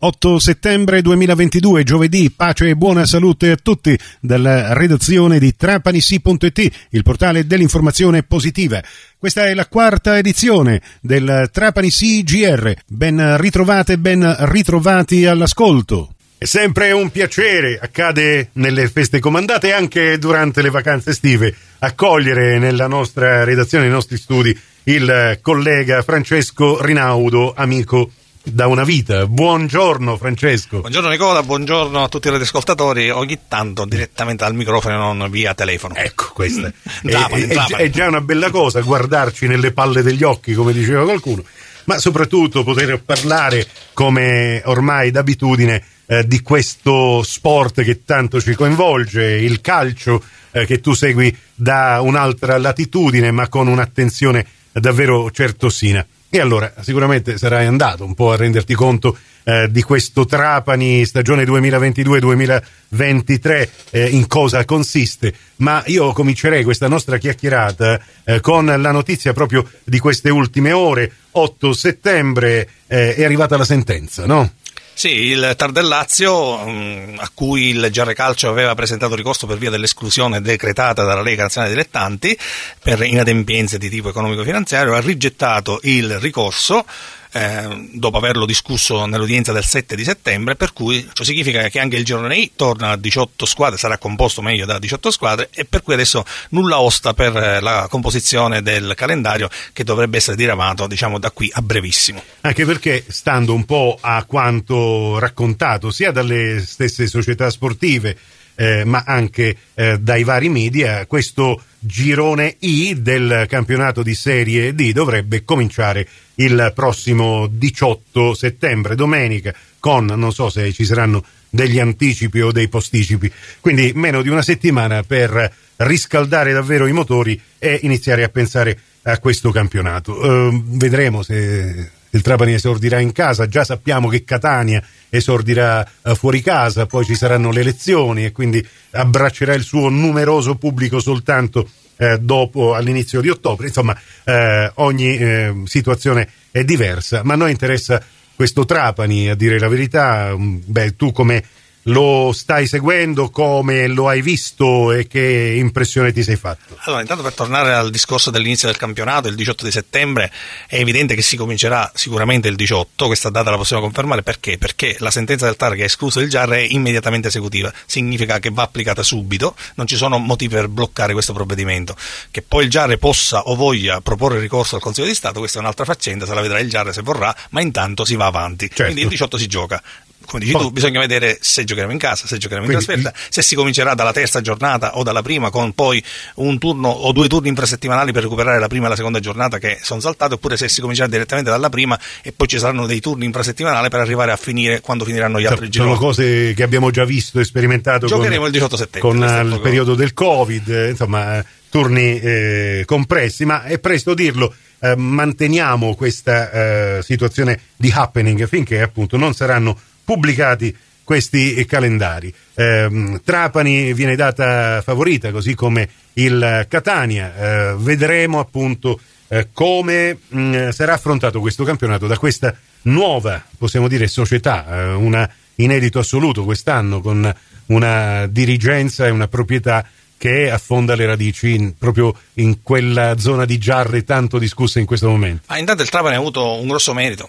[0.00, 7.02] 8 settembre 2022, giovedì, pace e buona salute a tutti dalla redazione di trapanisi.it, il
[7.02, 8.80] portale dell'informazione positiva.
[9.18, 12.74] Questa è la quarta edizione del Trapani CGR.
[12.86, 16.14] Ben ritrovate, ben ritrovati all'ascolto.
[16.38, 22.60] È sempre un piacere, accade nelle feste comandate e anche durante le vacanze estive, accogliere
[22.60, 28.12] nella nostra redazione, nei nostri studi, il collega Francesco Rinaudo, amico
[28.50, 29.26] da una vita.
[29.26, 30.80] Buongiorno Francesco.
[30.80, 35.94] Buongiorno Nicola, buongiorno a tutti gli ascoltatori, ogni tanto direttamente al microfono non via telefono.
[35.94, 40.54] Ecco, questa è, è, è, è già una bella cosa guardarci nelle palle degli occhi,
[40.54, 41.44] come diceva qualcuno,
[41.84, 49.24] ma soprattutto poter parlare come ormai d'abitudine eh, di questo sport che tanto ci coinvolge,
[49.24, 56.06] il calcio eh, che tu segui da un'altra latitudine ma con un'attenzione davvero certosina.
[56.30, 61.44] E allora sicuramente sarai andato un po' a renderti conto eh, di questo Trapani stagione
[61.44, 69.32] 2022-2023 eh, in cosa consiste, ma io comincerei questa nostra chiacchierata eh, con la notizia
[69.32, 71.10] proprio di queste ultime ore.
[71.30, 74.52] 8 settembre eh, è arrivata la sentenza, no?
[74.98, 80.40] Sì, il Tardellazio, mm, a cui il GR Calcio aveva presentato ricorso per via dell'esclusione
[80.40, 82.36] decretata dalla Lega Nazionale Dilettanti
[82.82, 86.84] per inadempienze di tipo economico-finanziario, ha rigettato il ricorso
[87.32, 91.96] eh, dopo averlo discusso nell'udienza del 7 di settembre, per cui ciò significa che anche
[91.96, 95.82] il girone I torna a 18 squadre, sarà composto meglio da 18 squadre e per
[95.82, 101.18] cui adesso nulla osta per eh, la composizione del calendario che dovrebbe essere diramato diciamo
[101.18, 102.22] da qui a brevissimo.
[102.42, 108.16] Anche perché stando un po' a quanto raccontato sia dalle stesse società sportive
[108.60, 114.90] eh, ma anche eh, dai vari media, questo girone I del campionato di Serie D
[114.90, 122.40] dovrebbe cominciare il prossimo 18 settembre, domenica, con non so se ci saranno degli anticipi
[122.40, 128.24] o dei posticipi, quindi meno di una settimana per riscaldare davvero i motori e iniziare
[128.24, 130.14] a pensare a questo campionato.
[130.14, 136.42] Uh, vedremo se il Trapani esordirà in casa, già sappiamo che Catania esordirà uh, fuori
[136.42, 142.18] casa, poi ci saranno le elezioni e quindi abbraccerà il suo numeroso pubblico soltanto eh,
[142.18, 143.68] dopo all'inizio di ottobre.
[143.68, 148.02] Insomma, eh, ogni eh, situazione è diversa, ma a noi interessa
[148.34, 150.34] questo Trapani, a dire la verità.
[150.36, 151.42] Mm, beh, tu come
[151.88, 156.76] lo stai seguendo, come lo hai visto e che impressione ti sei fatto?
[156.80, 160.30] Allora, intanto per tornare al discorso dell'inizio del campionato, il 18 di settembre,
[160.66, 164.58] è evidente che si comincerà sicuramente il 18, questa data la possiamo confermare perché?
[164.58, 168.50] Perché la sentenza del TAR che ha escluso il JAR è immediatamente esecutiva, significa che
[168.50, 171.96] va applicata subito, non ci sono motivi per bloccare questo provvedimento.
[172.30, 175.60] Che poi il JAR possa o voglia proporre ricorso al Consiglio di Stato, questa è
[175.62, 178.66] un'altra faccenda, se la vedrà il JAR se vorrà, ma intanto si va avanti.
[178.68, 178.82] Certo.
[178.84, 179.82] Quindi il 18 si gioca
[180.28, 183.40] come dici Poi, tu, bisogna vedere se giocheremo in casa, se giocheremo in trasferta, se
[183.40, 186.02] si comincerà dalla terza giornata o dalla prima con poi
[186.36, 189.78] un turno o due turni infrasettimanali per recuperare la prima e la seconda giornata che
[189.82, 193.24] sono saltate, oppure se si comincerà direttamente dalla prima e poi ci saranno dei turni
[193.24, 195.94] infrasettimanali per arrivare a finire quando finiranno gli altri gironi.
[195.94, 199.00] Sono cose che abbiamo già visto e sperimentato Giocheremo con, il 18 settembre.
[199.00, 204.54] Con il periodo del Covid, insomma, turni eh, compressi, ma è presto dirlo.
[204.80, 206.50] Eh, manteniamo questa
[206.98, 209.76] eh, situazione di happening finché appunto non saranno
[210.08, 210.74] pubblicati
[211.04, 212.32] questi calendari.
[212.54, 217.34] Eh, Trapani viene data favorita, così come il Catania.
[217.36, 218.98] Eh, vedremo appunto
[219.28, 224.92] eh, come mh, mm, sarà affrontato questo campionato da questa nuova, possiamo dire, società, eh,
[224.94, 227.30] una inedito assoluto quest'anno con
[227.66, 229.86] una dirigenza e una proprietà
[230.16, 235.10] che affonda le radici in, proprio in quella zona di giarre tanto discussa in questo
[235.10, 235.42] momento.
[235.46, 237.28] Ah, intanto il Trapani ha avuto un grosso merito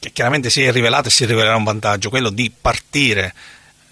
[0.00, 3.32] che chiaramente si è rivelato e si rivelerà un vantaggio, quello di partire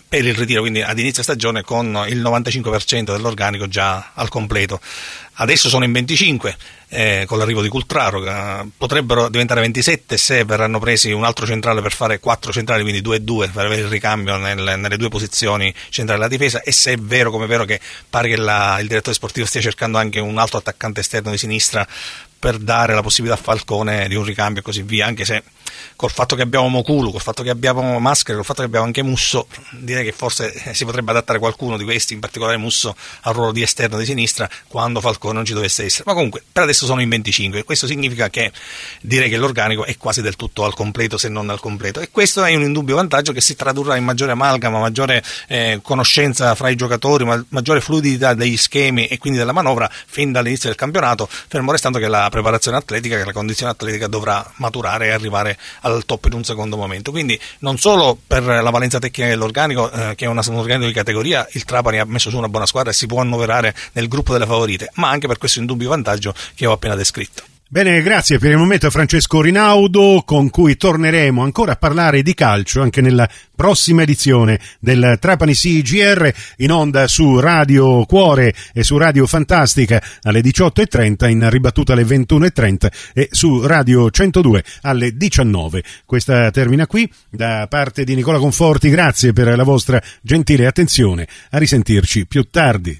[0.08, 4.80] per il ritiro, quindi ad inizio stagione con il 95% dell'organico già al completo.
[5.40, 6.56] Adesso sono in 25
[6.88, 11.82] eh, con l'arrivo di Cultraro, eh, potrebbero diventare 27 se verranno presi un altro centrale
[11.82, 16.20] per fare 4 centrali, quindi 2-2 per avere il ricambio nel, nelle due posizioni centrali
[16.20, 17.78] della difesa e se è vero come è vero che
[18.08, 21.86] pare che la, il direttore sportivo stia cercando anche un altro attaccante esterno di sinistra
[22.38, 25.42] per dare la possibilità a Falcone di un ricambio e così via, anche se
[25.96, 29.02] col fatto che abbiamo Mokulu, col fatto che abbiamo Maschere, col fatto che abbiamo anche
[29.02, 33.34] Musso, direi che forse eh, si potrebbe adattare qualcuno di questi, in particolare Musso, al
[33.34, 36.04] ruolo di esterno di sinistra quando Falcone non ci dovesse essere.
[36.06, 38.52] Ma comunque, per adesso sono in 25, questo significa che
[39.00, 42.00] direi che l'organico è quasi del tutto al completo, se non al completo.
[42.00, 46.54] E questo è un indubbio vantaggio che si tradurrà in maggiore amalgama, maggiore eh, conoscenza
[46.54, 50.78] fra i giocatori, ma, maggiore fluidità degli schemi e quindi della manovra fin dall'inizio del
[50.78, 55.58] campionato, fermo restando che la preparazione atletica, che la condizione atletica dovrà maturare e arrivare
[55.80, 57.10] al top in un secondo momento.
[57.10, 60.92] Quindi non solo per la valenza tecnica dell'organico, eh, che è una, un organico di
[60.92, 64.32] categoria, il Trapani ha messo su una buona squadra e si può annoverare nel gruppo
[64.32, 67.57] delle favorite, ma anche per questo indubbio vantaggio che ho appena descritto.
[67.70, 72.32] Bene, grazie per il momento a Francesco Rinaudo con cui torneremo ancora a parlare di
[72.32, 78.96] calcio anche nella prossima edizione del Trapani CGR in onda su Radio Cuore e su
[78.96, 85.82] Radio Fantastica alle 18.30 in ribattuta alle 21.30 e su Radio 102 alle 19.
[86.06, 91.58] Questa termina qui da parte di Nicola Conforti, grazie per la vostra gentile attenzione, a
[91.58, 92.98] risentirci più tardi.